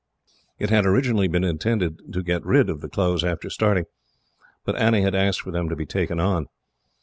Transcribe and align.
It 0.57 0.71
had 0.71 0.83
originally 0.87 1.27
been 1.27 1.43
intended 1.43 2.11
to 2.11 2.23
get 2.23 2.43
rid 2.43 2.71
of 2.71 2.81
the 2.81 2.89
clothes, 2.89 3.23
after 3.23 3.51
starting, 3.51 3.85
but 4.65 4.75
Annie 4.75 5.03
had 5.03 5.13
asked 5.13 5.41
for 5.41 5.51
them 5.51 5.69
to 5.69 5.75
be 5.75 5.85
taken 5.85 6.19
on. 6.19 6.47